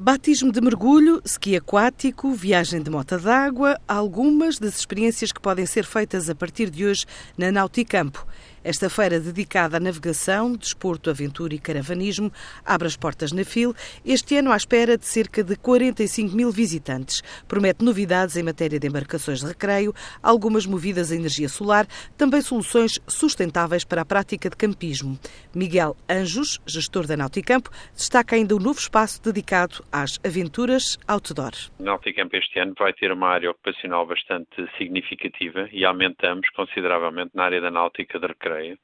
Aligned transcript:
Batismo 0.00 0.52
de 0.52 0.60
mergulho, 0.60 1.20
ski 1.24 1.56
aquático, 1.56 2.32
viagem 2.32 2.80
de 2.80 2.88
mota 2.88 3.18
d'água, 3.18 3.80
algumas 3.88 4.56
das 4.56 4.78
experiências 4.78 5.32
que 5.32 5.40
podem 5.40 5.66
ser 5.66 5.84
feitas 5.84 6.30
a 6.30 6.36
partir 6.36 6.70
de 6.70 6.86
hoje 6.86 7.04
na 7.36 7.50
Nauticampo. 7.50 8.24
Esta 8.62 8.90
feira 8.90 9.18
dedicada 9.18 9.76
à 9.76 9.80
navegação, 9.80 10.54
desporto, 10.54 11.10
aventura 11.10 11.54
e 11.54 11.58
caravanismo 11.58 12.30
abre 12.64 12.86
as 12.86 12.96
portas 12.96 13.32
na 13.32 13.44
FIL, 13.44 13.74
este 14.04 14.36
ano 14.36 14.52
à 14.52 14.56
espera 14.56 14.98
de 14.98 15.06
cerca 15.06 15.42
de 15.42 15.56
45 15.56 16.36
mil 16.36 16.52
visitantes. 16.52 17.22
Promete 17.48 17.84
novidades 17.84 18.36
em 18.36 18.42
matéria 18.42 18.78
de 18.78 18.86
embarcações 18.86 19.40
de 19.40 19.46
recreio, 19.46 19.94
algumas 20.22 20.66
movidas 20.66 21.10
a 21.10 21.16
energia 21.16 21.48
solar, 21.48 21.88
também 22.16 22.42
soluções 22.42 23.00
sustentáveis 23.06 23.84
para 23.84 24.02
a 24.02 24.04
prática 24.04 24.50
de 24.50 24.56
campismo. 24.56 25.18
Miguel 25.54 25.96
Anjos, 26.08 26.60
gestor 26.66 27.06
da 27.06 27.16
Nauticampo, 27.16 27.70
destaca 27.96 28.36
ainda 28.36 28.54
o 28.54 28.60
novo 28.60 28.78
espaço 28.78 29.20
dedicado 29.22 29.82
às 29.92 30.18
aventuras 30.24 30.98
outdoor. 31.06 31.52
Nauticampo 31.78 32.36
este 32.36 32.58
ano 32.58 32.74
vai 32.78 32.92
ter 32.92 33.12
uma 33.12 33.28
área 33.28 33.50
ocupacional 33.50 34.06
bastante 34.06 34.68
significativa 34.76 35.68
e 35.72 35.84
aumentamos 35.84 36.48
consideravelmente 36.50 37.30
na 37.34 37.44
área 37.44 37.60
da 37.60 37.70
náutica 37.70 38.18
de 38.18 38.26
recreio 38.26 38.48
creio, 38.48 38.78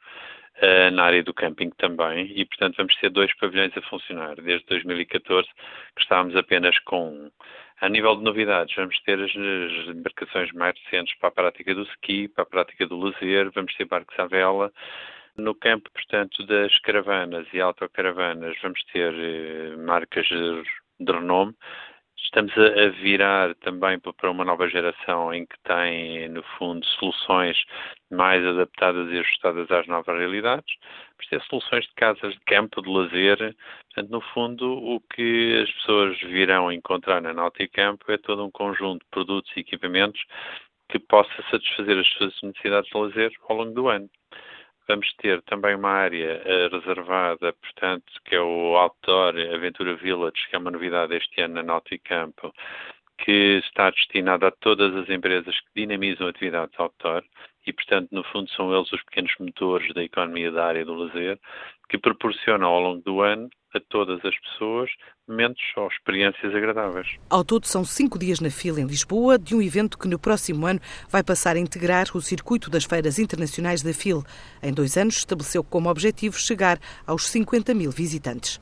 uh, 0.62 0.91
na 0.93 1.05
área 1.05 1.23
do 1.23 1.34
camping 1.34 1.70
também, 1.79 2.32
e 2.34 2.45
portanto 2.45 2.77
vamos 2.77 2.95
ter 2.96 3.10
dois 3.10 3.34
pavilhões 3.37 3.77
a 3.77 3.82
funcionar. 3.82 4.37
Desde 4.37 4.66
2014 4.66 5.48
que 5.96 6.02
estávamos 6.02 6.37
apenas 6.37 6.79
com 6.80 7.09
um. 7.09 7.30
A 7.80 7.88
nível 7.88 8.16
de 8.16 8.23
novidades, 8.23 8.74
vamos 8.77 8.98
ter 9.02 9.21
as, 9.21 9.30
as 9.30 9.95
embarcações 9.95 10.51
mais 10.52 10.74
recentes 10.84 11.15
para 11.18 11.29
a 11.29 11.32
prática 11.32 11.74
do 11.74 11.82
ski, 11.82 12.29
para 12.29 12.45
a 12.45 12.46
prática 12.46 12.87
do 12.87 12.96
lazer, 12.96 13.51
vamos 13.52 13.74
ter 13.74 13.84
barcos 13.84 14.18
à 14.18 14.27
vela, 14.27 14.73
no 15.37 15.55
campo, 15.55 15.91
portanto, 15.93 16.46
das 16.46 16.79
caravanas 16.79 17.46
e 17.52 17.60
autocaravanas, 17.60 18.57
vamos 18.62 18.80
ter 18.93 19.12
eh, 19.12 19.77
marcas 19.77 20.27
de 21.01 21.12
renome, 21.12 21.55
Estamos 22.34 22.53
a 22.57 22.89
virar 23.01 23.55
também 23.57 23.98
para 24.01 24.30
uma 24.30 24.45
nova 24.45 24.69
geração 24.69 25.32
em 25.32 25.46
que 25.46 25.57
tem, 25.63 26.29
no 26.29 26.43
fundo, 26.59 26.85
soluções 26.99 27.57
mais 28.10 28.45
adaptadas 28.45 29.09
e 29.13 29.18
ajustadas 29.18 29.71
às 29.71 29.87
novas 29.87 30.18
realidades. 30.18 30.74
Por 31.16 31.27
ter 31.27 31.43
soluções 31.43 31.85
de 31.85 31.95
casas 31.95 32.33
de 32.33 32.41
campo, 32.41 32.83
de 32.83 32.91
lazer. 32.91 33.55
Portanto, 33.87 34.10
no 34.10 34.21
fundo, 34.21 34.73
o 34.73 35.01
que 35.15 35.63
as 35.63 35.71
pessoas 35.74 36.18
virão 36.23 36.73
encontrar 36.73 37.21
na 37.21 37.33
Nauticampo 37.33 38.11
é 38.11 38.18
todo 38.18 38.45
um 38.45 38.51
conjunto 38.51 39.05
de 39.05 39.11
produtos 39.11 39.52
e 39.57 39.61
equipamentos 39.61 40.21
que 40.88 40.99
possa 40.99 41.30
satisfazer 41.51 41.99
as 41.99 42.09
suas 42.15 42.35
necessidades 42.43 42.90
de 42.90 42.99
lazer 42.99 43.33
ao 43.49 43.57
longo 43.59 43.74
do 43.74 43.88
ano. 43.88 44.11
Vamos 44.87 45.13
ter 45.15 45.40
também 45.43 45.74
uma 45.74 45.90
área 45.90 46.43
uh, 46.45 46.77
reservada, 46.77 47.52
portanto, 47.54 48.13
que 48.24 48.35
é 48.35 48.40
o 48.40 48.77
Outdoor 48.77 49.35
Aventura 49.54 49.95
Village, 49.96 50.49
que 50.49 50.57
é 50.57 50.59
uma 50.59 50.71
novidade 50.71 51.15
este 51.16 51.40
ano 51.40 51.54
na 51.54 51.63
Nauticampo, 51.63 52.52
que 53.18 53.60
está 53.65 53.90
destinada 53.90 54.49
a 54.49 54.51
todas 54.51 54.95
as 54.96 55.09
empresas 55.09 55.59
que 55.60 55.68
dinamizam 55.74 56.29
atividades 56.29 56.79
outdoor 56.79 57.23
e, 57.66 57.73
portanto, 57.73 58.09
no 58.12 58.23
fundo, 58.24 58.51
são 58.51 58.74
eles 58.74 58.93
os 58.93 59.02
pequenos 59.05 59.32
motores 59.38 59.93
da 59.95 60.02
economia 60.02 60.51
da 60.51 60.66
área 60.66 60.85
do 60.85 60.95
lazer 60.95 61.38
que 61.88 61.96
proporcionam 61.96 62.68
ao 62.68 62.80
longo 62.80 63.02
do 63.02 63.21
ano 63.23 63.49
a 63.75 63.80
todas 63.80 64.25
as 64.25 64.34
pessoas 64.41 64.91
momentos 65.27 65.62
ou 65.77 65.89
experiências 65.89 66.55
agradáveis. 66.55 67.06
Ao 67.28 67.44
todo, 67.44 67.67
são 67.67 67.84
cinco 67.84 68.19
dias 68.19 68.41
na 68.41 68.50
fila 68.50 68.81
em 68.81 68.87
Lisboa 68.87 69.39
de 69.39 69.55
um 69.55 69.62
evento 69.62 69.99
que 69.99 70.09
no 70.09 70.19
próximo 70.19 70.67
ano 70.67 70.81
vai 71.09 71.22
passar 71.22 71.56
a 71.56 71.59
integrar 71.59 72.06
o 72.15 72.21
circuito 72.21 72.71
das 72.71 72.84
feiras 72.84 73.19
internacionais 73.19 73.83
da 73.83 73.93
FIL. 73.93 74.22
Em 74.62 74.72
dois 74.72 74.97
anos, 74.97 75.17
estabeleceu 75.17 75.65
como 75.65 75.89
objetivo 75.89 76.39
chegar 76.39 76.78
aos 77.06 77.28
50 77.28 77.75
mil 77.75 77.91
visitantes. 77.91 78.61